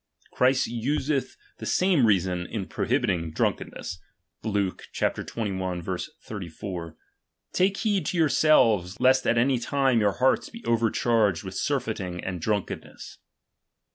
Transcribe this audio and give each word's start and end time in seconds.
Christ 0.33 0.65
useth 0.65 1.37
the 1.59 1.65
same 1.67 2.07
reason 2.07 2.47
in 2.47 2.65
prohibiting 2.65 3.29
drunkenness 3.29 3.99
(Luke 4.43 4.87
xxi. 4.91 6.07
34): 6.23 6.95
Take 7.53 7.77
heed 7.77 8.07
to 8.07 8.17
yourselves, 8.17 8.99
lest 8.99 9.27
at 9.27 9.37
any 9.37 9.59
time 9.59 9.99
your 9.99 10.13
hearts 10.13 10.49
be 10.49 10.65
overcharged 10.65 11.43
with 11.43 11.53
surfeiting 11.53 12.23
and 12.23 12.41
drunkenness. 12.41 13.19